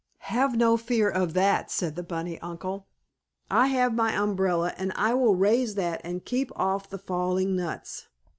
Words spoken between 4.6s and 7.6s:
and I will raise that and keep off the falling